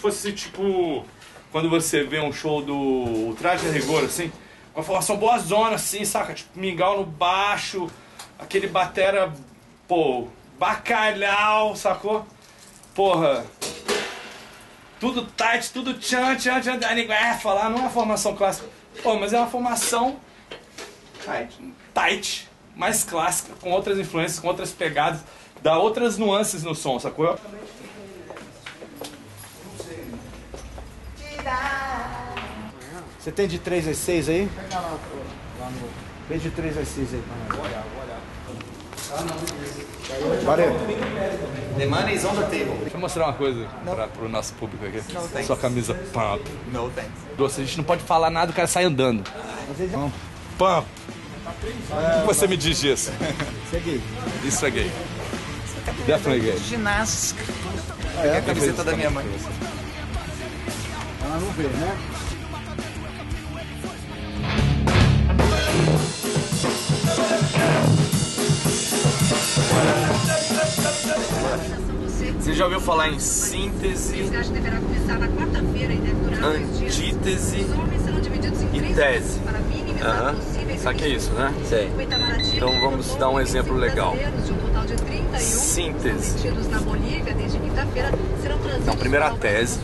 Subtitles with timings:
[0.00, 1.04] fosse tipo.
[1.52, 4.30] Quando você vê um show do Traje a Rigor, assim,
[4.72, 6.32] com a formação boa zona, assim, saca?
[6.32, 7.88] Tipo, mingau no baixo,
[8.38, 9.32] aquele batera,
[9.88, 10.28] pô,
[10.58, 12.24] bacalhau, sacou?
[12.94, 13.44] Porra.
[15.00, 16.78] Tudo tight, tudo tchan, tchan, tchan,
[17.12, 18.68] é falar, não é uma formação clássica.
[19.02, 20.20] Pô, mas é uma formação
[21.24, 25.24] tight, tight, mais clássica, com outras influências, com outras pegadas,
[25.62, 27.38] dá outras nuances no som, sacou?
[33.20, 34.50] Você tem de 3 a 6 aí?
[36.28, 37.70] Vem de 3 a 6 aí pra nós.
[40.44, 40.72] Valeu.
[41.76, 42.78] The money is on the table.
[42.80, 45.00] Deixa eu mostrar uma coisa para pro nosso público aqui.
[45.02, 45.46] thanks.
[45.46, 46.42] Sua camisa pump.
[46.72, 47.12] No thanks.
[47.36, 49.22] Doce, a gente não pode falar nada, o cara sai andando.
[49.76, 50.14] Pump.
[50.56, 50.86] Pump.
[52.16, 53.12] O que você me diz disso?
[53.68, 54.02] Você é gay.
[54.44, 54.90] Isso é gay.
[56.06, 56.58] Definitely gay.
[56.58, 57.44] Ginástica.
[58.22, 59.26] É, a camiseta da minha mãe.
[61.22, 61.96] Ela não vê, né?
[72.38, 74.30] Você já ouviu falar em síntese,
[76.42, 77.66] antítese
[78.74, 79.40] e tese?
[80.02, 80.34] Aham.
[80.34, 81.54] possíveis Sabe que é isso, né?
[81.68, 81.90] Sei.
[82.54, 84.16] Então vamos dar um exemplo 25 legal.
[84.16, 86.48] brasileiros de total de 31 Síntese.
[88.82, 89.80] Então, primeiro a tese,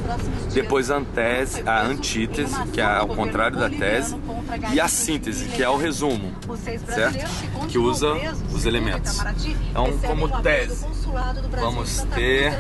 [0.53, 4.17] depois a antese, a antítese, que é ao contrário da tese,
[4.73, 6.33] e a síntese, que é o resumo,
[6.86, 7.69] certo?
[7.69, 8.14] que usa
[8.53, 9.20] os elementos.
[9.70, 10.86] Então, como tese,
[11.61, 12.53] vamos ter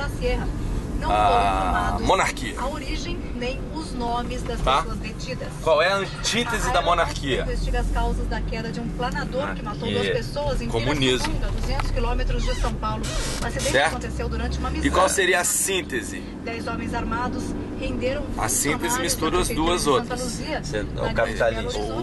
[1.04, 1.58] A
[1.96, 2.54] informados monarquia.
[2.60, 4.78] A origem nem os nomes das Tá.
[4.82, 5.48] pessoas detidas.
[5.62, 7.42] Qual é a antítese da monarquia?
[7.42, 11.28] investiga as causas da queda de um planador que matou duas pessoas em Comunismo.
[11.32, 13.02] Pirassununga, 200 quilômetros de São Paulo.
[13.42, 13.86] O acidente Certo.
[13.88, 14.86] aconteceu durante uma missão.
[14.86, 16.20] E qual seria a síntese?
[16.44, 17.42] Dez homens armados
[17.78, 20.20] renderam A síntese mistura as duas outras.
[20.22, 21.80] Luzia, é o capitalismo.
[21.80, 22.02] Ou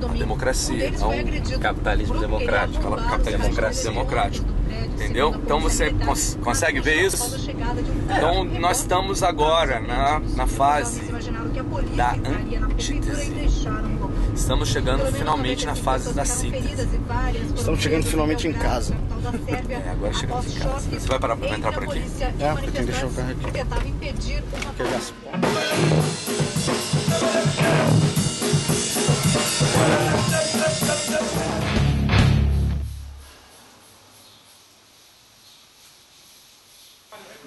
[0.00, 0.18] domingo.
[0.18, 0.90] democracia.
[0.90, 2.96] Um É um capitalismo O queria democrático.
[2.96, 4.61] Capitalismo democrático.
[4.94, 5.34] Entendeu?
[5.42, 7.36] Então você cons- consegue ver isso?
[8.16, 11.00] Então nós estamos agora na, na fase,
[11.96, 13.32] da antítese.
[14.34, 16.88] estamos chegando finalmente na 95 fase da síntese.
[17.54, 18.94] Estamos chegando finalmente em casa.
[19.70, 20.90] É, agora chegamos em casa.
[20.90, 22.02] Você vai parar pra entrar por aqui?
[22.38, 23.46] É, porque tem que deixar o carro aqui.
[24.96, 25.12] as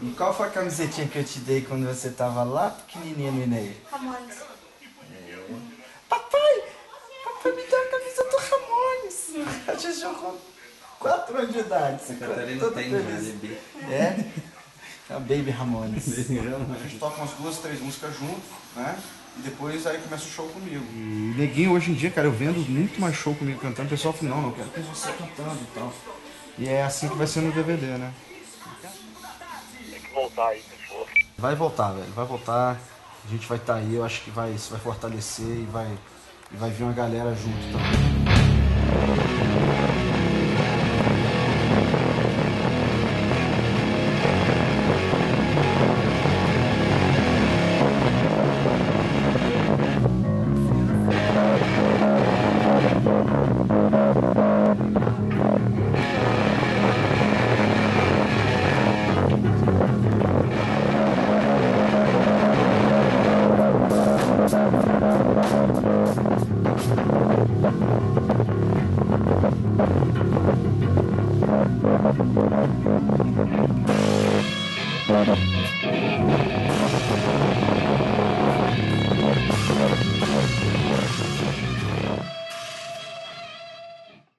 [0.05, 3.41] E qual foi a camisetinha que eu te dei quando você tava lá pequenininha no
[3.41, 3.75] Inei?
[3.91, 4.35] Ramones.
[6.07, 6.63] Papai!
[7.23, 9.67] Papai me deu a camisa do Ramones!
[9.67, 10.39] A gente jogou
[10.99, 12.03] 4 anos de idade.
[12.03, 13.33] Essa Catarina tem, feliz.
[13.89, 14.25] É?
[15.09, 16.07] A Baby Ramones.
[16.07, 18.43] A gente toca umas duas, três músicas junto,
[18.75, 18.99] né?
[19.39, 20.85] E depois aí começa o show comigo.
[20.93, 23.87] E neguinho, hoje em dia, cara, eu vendo muito mais show comigo cantando.
[23.87, 25.91] O pessoal fala, não, não, eu quero ter você cantando e tal.
[26.59, 28.13] E é assim que vai ser no DVD, né?
[31.38, 32.12] Vai voltar, velho.
[32.13, 32.78] Vai voltar.
[33.25, 33.96] A gente vai estar aí.
[33.96, 35.97] Eu acho que vai, isso vai fortalecer e vai,
[36.51, 38.35] e vai vir uma galera junto também.